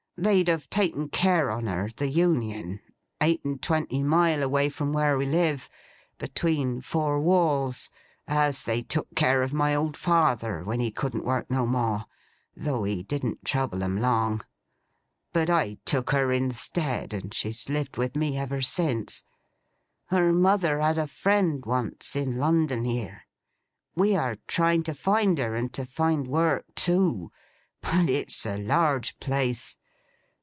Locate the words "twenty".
3.59-4.03